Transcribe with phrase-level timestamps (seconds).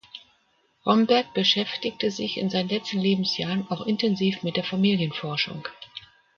[0.83, 5.67] Rhomberg beschäftigte sich in seinen letzten Lebensjahren auch intensiv mit der Familienforschung.